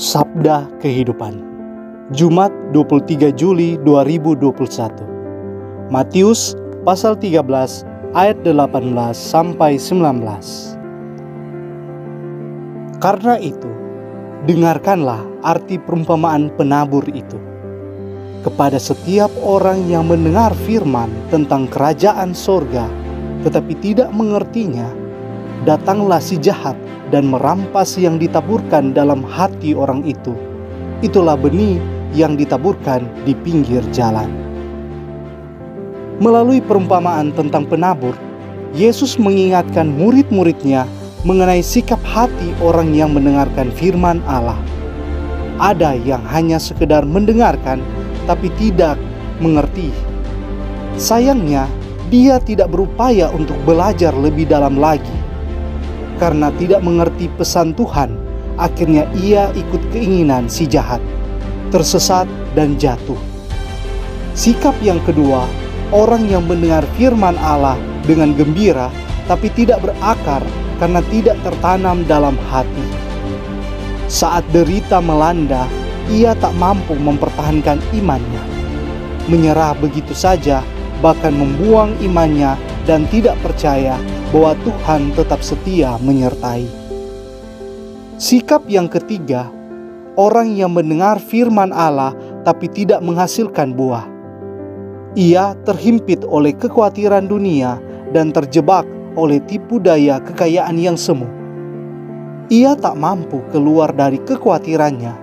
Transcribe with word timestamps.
Sabda 0.00 0.64
Kehidupan. 0.80 1.44
Jumat 2.16 2.48
23 2.72 3.36
Juli 3.36 3.76
2021 3.84 5.92
Matius 5.92 6.56
pasal 6.88 7.20
13 7.20 7.44
ayat 8.16 8.40
18 8.40 8.96
sampai 9.12 9.76
19 9.76 10.24
Karena 12.96 13.36
itu 13.44 13.68
dengarkanlah 14.48 15.20
arti 15.44 15.76
perumpamaan 15.76 16.48
penabur 16.56 17.04
itu. 17.12 17.36
Kepada 18.40 18.80
setiap 18.80 19.28
orang 19.44 19.84
yang 19.84 20.08
mendengar 20.08 20.56
firman 20.64 21.12
tentang 21.28 21.68
kerajaan 21.68 22.32
sorga 22.32 22.88
tetapi 23.44 23.76
tidak 23.84 24.08
mengertinya 24.16 24.99
datanglah 25.68 26.22
si 26.22 26.40
jahat 26.40 26.76
dan 27.10 27.28
merampas 27.28 27.98
yang 27.98 28.16
ditaburkan 28.16 28.94
dalam 28.94 29.20
hati 29.26 29.76
orang 29.76 30.06
itu. 30.06 30.32
Itulah 31.04 31.36
benih 31.36 31.80
yang 32.16 32.38
ditaburkan 32.38 33.04
di 33.24 33.32
pinggir 33.34 33.82
jalan. 33.92 34.28
Melalui 36.20 36.60
perumpamaan 36.60 37.32
tentang 37.32 37.64
penabur, 37.64 38.12
Yesus 38.76 39.16
mengingatkan 39.16 39.88
murid-muridnya 39.88 40.84
mengenai 41.24 41.64
sikap 41.64 42.00
hati 42.04 42.52
orang 42.60 42.92
yang 42.92 43.16
mendengarkan 43.16 43.72
firman 43.72 44.20
Allah. 44.28 44.56
Ada 45.60 45.96
yang 45.96 46.24
hanya 46.28 46.56
sekedar 46.56 47.04
mendengarkan 47.04 47.80
tapi 48.24 48.48
tidak 48.56 48.96
mengerti. 49.40 49.92
Sayangnya, 51.00 51.64
dia 52.12 52.36
tidak 52.40 52.68
berupaya 52.72 53.32
untuk 53.32 53.56
belajar 53.64 54.12
lebih 54.12 54.48
dalam 54.48 54.76
lagi 54.76 55.19
karena 56.20 56.52
tidak 56.60 56.84
mengerti 56.84 57.32
pesan 57.40 57.72
Tuhan, 57.72 58.12
akhirnya 58.60 59.08
ia 59.16 59.48
ikut 59.56 59.80
keinginan 59.90 60.46
si 60.52 60.68
jahat, 60.68 61.00
tersesat 61.72 62.28
dan 62.52 62.76
jatuh. 62.76 63.16
Sikap 64.36 64.76
yang 64.84 65.00
kedua, 65.08 65.48
orang 65.90 66.28
yang 66.28 66.44
mendengar 66.44 66.84
firman 67.00 67.34
Allah 67.40 67.80
dengan 68.04 68.36
gembira 68.36 68.92
tapi 69.26 69.48
tidak 69.56 69.80
berakar 69.80 70.44
karena 70.76 71.00
tidak 71.08 71.36
tertanam 71.40 72.04
dalam 72.04 72.36
hati. 72.52 72.86
Saat 74.10 74.42
derita 74.50 74.98
melanda, 74.98 75.70
ia 76.10 76.34
tak 76.34 76.50
mampu 76.58 76.98
mempertahankan 76.98 77.78
imannya. 77.94 78.42
Menyerah 79.30 79.78
begitu 79.78 80.10
saja, 80.10 80.66
bahkan 80.98 81.30
membuang 81.30 81.94
imannya 82.02 82.58
dan 82.88 83.04
tidak 83.10 83.36
percaya 83.44 83.96
bahwa 84.30 84.56
Tuhan 84.62 85.12
tetap 85.16 85.40
setia 85.42 85.98
menyertai. 86.00 86.64
Sikap 88.20 88.68
yang 88.68 88.86
ketiga, 88.86 89.48
orang 90.16 90.52
yang 90.54 90.72
mendengar 90.76 91.16
firman 91.16 91.72
Allah 91.72 92.12
tapi 92.44 92.68
tidak 92.68 93.00
menghasilkan 93.00 93.72
buah. 93.72 94.06
Ia 95.18 95.58
terhimpit 95.66 96.22
oleh 96.22 96.54
kekhawatiran 96.54 97.26
dunia 97.26 97.82
dan 98.14 98.30
terjebak 98.30 98.86
oleh 99.18 99.42
tipu 99.48 99.82
daya 99.82 100.22
kekayaan 100.22 100.78
yang 100.78 100.94
semu. 100.94 101.26
Ia 102.50 102.78
tak 102.78 102.94
mampu 102.98 103.42
keluar 103.50 103.90
dari 103.90 104.22
kekhawatirannya 104.22 105.14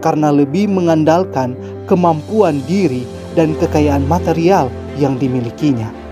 karena 0.00 0.28
lebih 0.32 0.68
mengandalkan 0.68 1.56
kemampuan 1.84 2.60
diri 2.64 3.04
dan 3.36 3.52
kekayaan 3.56 4.04
material 4.08 4.72
yang 4.96 5.20
dimilikinya 5.20 6.05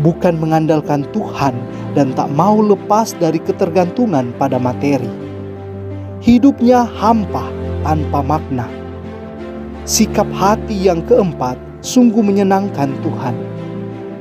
bukan 0.00 0.36
mengandalkan 0.40 1.04
Tuhan 1.12 1.56
dan 1.92 2.12
tak 2.16 2.32
mau 2.32 2.60
lepas 2.60 3.12
dari 3.16 3.38
ketergantungan 3.40 4.32
pada 4.36 4.56
materi. 4.56 5.08
Hidupnya 6.20 6.84
hampa 6.84 7.48
tanpa 7.84 8.20
makna. 8.20 8.68
Sikap 9.88 10.28
hati 10.36 10.88
yang 10.88 11.00
keempat 11.08 11.56
sungguh 11.80 12.20
menyenangkan 12.20 12.92
Tuhan. 13.00 13.36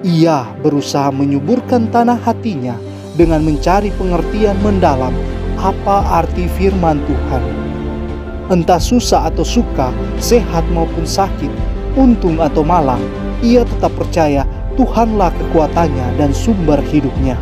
Ia 0.08 0.48
berusaha 0.64 1.12
menyuburkan 1.12 1.92
tanah 1.92 2.16
hatinya 2.24 2.80
dengan 3.20 3.44
mencari 3.44 3.92
pengertian 4.00 4.56
mendalam 4.64 5.12
apa 5.60 6.24
arti 6.24 6.48
firman 6.56 7.04
Tuhan. 7.04 7.44
Entah 8.50 8.80
susah 8.80 9.28
atau 9.28 9.44
suka, 9.44 9.92
sehat 10.18 10.64
maupun 10.72 11.04
sakit, 11.04 11.52
untung 12.00 12.40
atau 12.40 12.64
malang, 12.64 13.04
ia 13.44 13.68
tetap 13.68 13.92
percaya 14.00 14.48
Tuhanlah 14.80 15.36
kekuatannya 15.36 16.16
dan 16.16 16.32
sumber 16.32 16.80
hidupnya. 16.80 17.36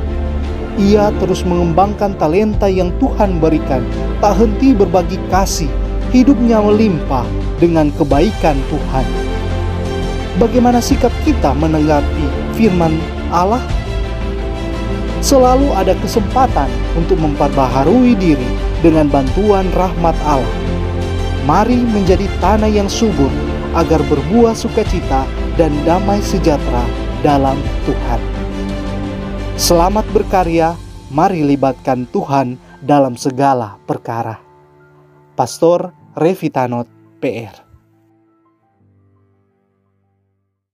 Ia 0.82 1.14
terus 1.22 1.46
mengembangkan 1.46 2.18
talenta 2.18 2.66
yang 2.66 2.90
Tuhan 2.98 3.38
berikan, 3.38 3.86
tak 4.18 4.42
henti 4.42 4.74
berbagi 4.74 5.22
kasih, 5.30 5.70
hidupnya 6.10 6.58
melimpah 6.66 7.30
dengan 7.62 7.94
kebaikan 7.94 8.58
Tuhan. 8.74 9.06
Bagaimana 10.42 10.82
sikap 10.82 11.14
kita 11.22 11.54
menanggapi 11.54 12.58
firman 12.58 12.98
Allah? 13.30 13.62
Selalu 15.22 15.78
ada 15.78 15.94
kesempatan 16.02 16.74
untuk 16.98 17.22
memperbaharui 17.22 18.18
diri 18.18 18.50
dengan 18.82 19.14
bantuan 19.14 19.70
rahmat 19.78 20.18
Allah. 20.26 20.58
Mari 21.46 21.86
menjadi 21.86 22.26
tanah 22.42 22.70
yang 22.70 22.90
subur 22.90 23.30
agar 23.78 24.02
berbuah 24.10 24.58
sukacita 24.58 25.30
dan 25.54 25.70
damai 25.86 26.18
sejahtera 26.22 27.07
dalam 27.28 27.60
Tuhan. 27.84 28.22
Selamat 29.60 30.08
berkarya, 30.16 30.80
mari 31.12 31.44
libatkan 31.44 32.08
Tuhan 32.08 32.56
dalam 32.80 33.20
segala 33.20 33.76
perkara. 33.84 34.40
Pastor 35.36 35.92
Revitanot 36.16 36.88
PR 37.20 37.67